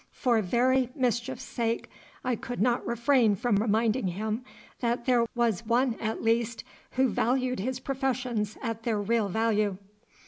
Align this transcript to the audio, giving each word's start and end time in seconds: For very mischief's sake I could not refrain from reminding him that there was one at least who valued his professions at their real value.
For 0.13 0.41
very 0.41 0.89
mischief's 0.95 1.43
sake 1.43 1.87
I 2.25 2.35
could 2.35 2.59
not 2.59 2.83
refrain 2.87 3.35
from 3.35 3.57
reminding 3.57 4.07
him 4.07 4.43
that 4.79 5.05
there 5.05 5.27
was 5.35 5.63
one 5.63 5.93
at 6.01 6.23
least 6.23 6.63
who 6.93 7.07
valued 7.07 7.59
his 7.59 7.79
professions 7.79 8.57
at 8.63 8.81
their 8.81 8.99
real 8.99 9.29
value. 9.29 9.77